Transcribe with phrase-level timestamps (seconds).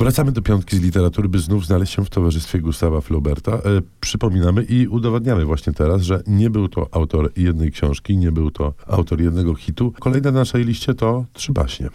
[0.00, 3.52] Wracamy do piątki z literatury, by znów znaleźć się w towarzystwie Gustawa Flauberta.
[3.52, 3.60] E,
[4.00, 8.74] przypominamy i udowadniamy właśnie teraz, że nie był to autor jednej książki, nie był to
[8.86, 9.92] autor jednego hitu.
[10.00, 11.88] Kolejne na naszej liście to Trzy baśnie.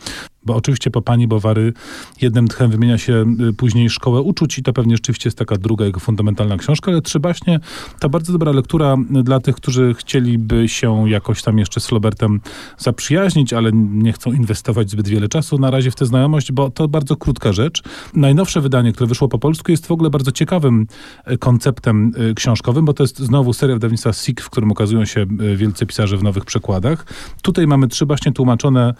[0.45, 1.73] Bo oczywiście po pani Bowary
[2.21, 5.85] jednym tchem wymienia się y, później Szkołę Uczuć i to pewnie rzeczywiście jest taka druga
[5.85, 7.59] jego fundamentalna książka, ale Trzy baśnie
[7.99, 12.41] to bardzo dobra lektura dla tych, którzy chcieliby się jakoś tam jeszcze z Flaubertem
[12.77, 16.87] zaprzyjaźnić, ale nie chcą inwestować zbyt wiele czasu na razie w tę znajomość, bo to
[16.87, 17.83] bardzo krótka rzecz.
[18.13, 20.87] Najnowsze wydanie, które wyszło po polsku jest w ogóle bardzo ciekawym
[21.31, 25.25] y, konceptem y, książkowym, bo to jest znowu seria wydawnictwa SIG, w którym ukazują się
[25.55, 27.05] wielcy pisarze w nowych przekładach.
[27.41, 28.93] Tutaj mamy trzy baśnie tłumaczone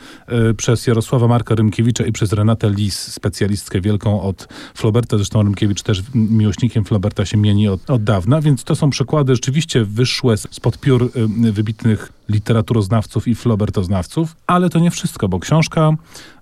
[0.58, 5.18] przez Jarosława Marka Rymkiewicza i przez Renatę Lis, specjalistkę wielką od Floberta.
[5.18, 9.86] Zresztą Rymkiewicz też miłośnikiem Floberta się mieni od, od dawna, więc to są przykłady rzeczywiście
[9.86, 11.12] wyszłe spod piór
[11.52, 15.92] wybitnych literaturoznawców i flobertoznawców, ale to nie wszystko, bo książka,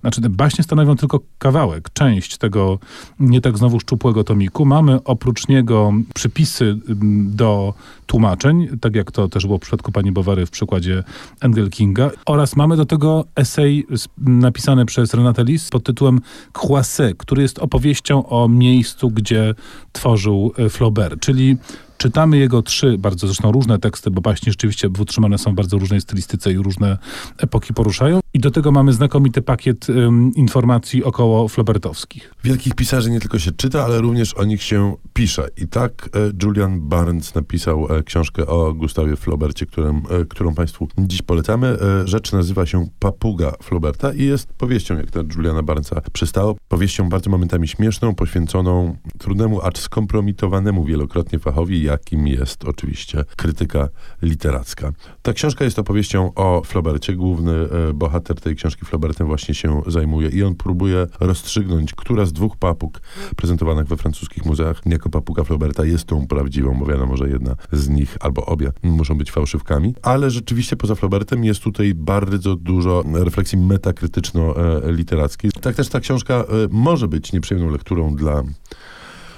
[0.03, 2.79] znaczy te baśnie stanowią tylko kawałek, część tego
[3.19, 4.65] nie tak znowu szczupłego tomiku.
[4.65, 6.79] Mamy oprócz niego przypisy
[7.25, 7.73] do
[8.05, 11.03] tłumaczeń, tak jak to też było w przypadku pani Bowary w przykładzie
[11.41, 13.87] Engel Kinga, oraz mamy do tego esej
[14.17, 16.21] napisany przez Renate Lis pod tytułem
[16.53, 19.55] Croisset, który jest opowieścią o miejscu, gdzie
[19.91, 21.57] tworzył e, Flaubert, czyli
[21.97, 26.01] Czytamy jego trzy, bardzo zresztą różne teksty, bo baśnie rzeczywiście utrzymane są w bardzo różnej
[26.01, 26.97] stylistyce i różne
[27.37, 28.22] epoki poruszają.
[28.35, 32.33] I do tego mamy znakomity pakiet um, informacji około flobertowskich.
[32.43, 35.47] Wielkich pisarzy nie tylko się czyta, ale również o nich się pisze.
[35.57, 40.87] I tak e, Julian Barnes napisał e, książkę o Gustawie Flaubercie, którym, e, którą Państwu
[40.97, 41.77] dziś polecamy.
[42.05, 46.55] Rzecz nazywa się Papuga Flauberta i jest powieścią, jak na Juliana Barnesa przystało.
[46.67, 53.89] Powieścią bardzo momentami śmieszną, poświęconą trudnemu, acz skompromitowanemu wielokrotnie fachowi, jakim jest oczywiście krytyka
[54.21, 54.91] literacka.
[55.21, 57.15] Ta książka jest opowieścią o Flaubercie.
[57.15, 57.93] Główny e,
[58.23, 63.01] bohater tej książki Flaubertem właśnie się zajmuje i on próbuje rozstrzygnąć, która z dwóch papug
[63.35, 67.89] prezentowanych we francuskich muzeach jako papuga Flauberta jest tą prawdziwą, bo wiadomo, że jedna z
[67.89, 73.57] nich albo obie muszą być fałszywkami, ale rzeczywiście poza Flaubertem jest tutaj bardzo dużo refleksji
[73.57, 75.51] metakrytyczno-literackiej.
[75.61, 78.43] Tak też ta książka e, może być nieprzyjemną lekturą dla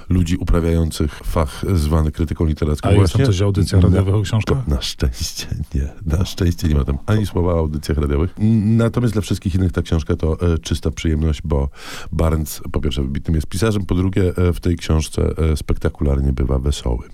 [0.08, 2.88] ludzi uprawiających fach zwany krytyką literacką.
[2.88, 4.68] A jest tam coś o audycjach radiowych o książkach?
[4.68, 5.92] Na szczęście nie.
[6.06, 8.34] Na szczęście nie ma tam ani słowa o audycjach radiowych.
[8.64, 11.68] Natomiast dla wszystkich innych ta książka to e, czysta przyjemność, bo
[12.12, 15.22] Barnes po pierwsze wybitnym jest pisarzem, po drugie e, w tej książce
[15.52, 17.08] e, spektakularnie bywa wesoły.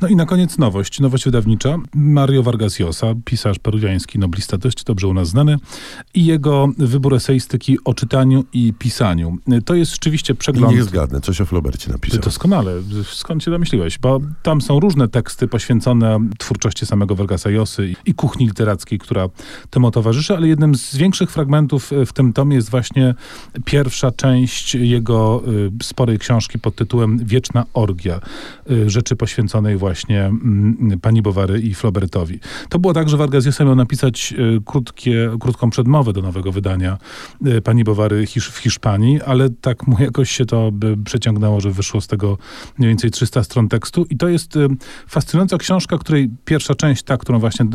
[0.00, 1.78] No i na koniec nowość, nowość wydawnicza.
[1.94, 5.56] Mario Vargas Llosa, pisarz peruwiański, noblista, dość dobrze u nas znany
[6.14, 9.38] i jego wybór eseistyki o czytaniu i pisaniu.
[9.64, 10.72] To jest rzeczywiście przegląd...
[10.72, 12.20] I niech zgadnę, coś o Flobercie napisał.
[12.20, 12.72] Doskonale.
[13.04, 13.98] Skąd się domyśliłeś?
[13.98, 19.28] Bo tam są różne teksty poświęcone twórczości samego Vargasa Llosy i kuchni literackiej, która
[19.70, 23.14] temu towarzyszy, ale jednym z większych fragmentów w tym tomie jest właśnie
[23.64, 28.20] pierwsza część jego y, sporej książki pod tytułem Wieczna Orgia.
[28.70, 29.85] Y, rzeczy poświęcone poświęconej właśnie
[30.26, 32.40] mm, pani Bowary i Flaubertowi.
[32.68, 36.98] To było tak, że Vargas Llosa miał napisać e, krótkie, krótką przedmowę do nowego wydania
[37.44, 40.72] e, pani Bowary w Hiszpanii, ale tak mu jakoś się to
[41.04, 42.38] przeciągnęło, że wyszło z tego
[42.78, 44.68] mniej więcej 300 stron tekstu i to jest e,
[45.08, 47.66] fascynująca książka, której pierwsza część, ta, którą właśnie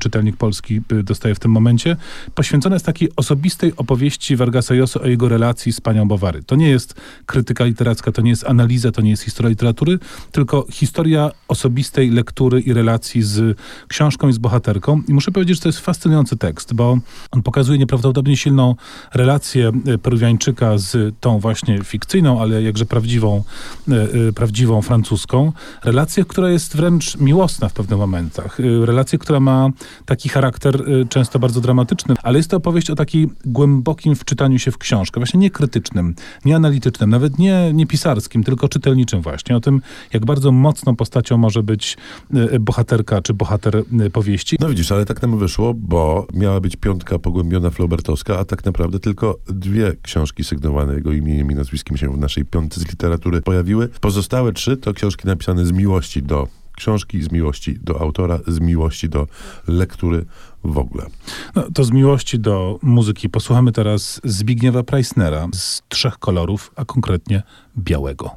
[0.00, 1.96] czytelnik polski dostaje w tym momencie,
[2.34, 6.42] poświęcona jest takiej osobistej opowieści Vargasa Llosa o jego relacji z panią Bowary.
[6.42, 6.94] To nie jest
[7.26, 9.98] krytyka literacka, to nie jest analiza, to nie jest historia literatury,
[10.32, 13.58] tylko historia osobistej lektury i relacji z
[13.88, 15.02] książką i z bohaterką.
[15.08, 16.98] I muszę powiedzieć, że to jest fascynujący tekst, bo
[17.30, 18.74] on pokazuje nieprawdopodobnie silną
[19.14, 23.44] relację e, Peruwiańczyka z tą właśnie fikcyjną, ale jakże prawdziwą,
[23.88, 23.92] e,
[24.28, 25.52] e, prawdziwą francuską.
[25.84, 28.58] Relację, która jest wręcz miłosna w pewnych momentach.
[28.84, 29.70] Relację, która ma
[30.06, 34.78] taki charakter często bardzo dramatyczny, ale jest to opowieść o takim głębokim wczytaniu się w
[34.78, 36.14] książkę, właśnie nie krytycznym,
[36.44, 39.56] nie analitycznym, nawet nie, nie pisarskim, tylko czytelniczym właśnie.
[39.56, 39.80] O tym,
[40.12, 41.96] jak bardzo mocną postacią może być
[42.34, 44.56] e, bohaterka czy bohater e, powieści.
[44.60, 49.00] No widzisz, ale tak nam wyszło, bo miała być piątka pogłębiona Flaubertowska, a tak naprawdę
[49.00, 53.88] tylko dwie książki sygnowane jego imieniem i nazwiskiem się w naszej piątce z literatury pojawiły.
[53.88, 59.08] Pozostałe trzy to książki napisane z miłości do książki, z miłości do autora, z miłości
[59.08, 59.26] do
[59.68, 60.24] lektury
[60.64, 61.06] w ogóle.
[61.54, 67.42] No, to z miłości do muzyki posłuchamy teraz Zbigniewa Preissnera z trzech kolorów, a konkretnie
[67.78, 68.36] białego.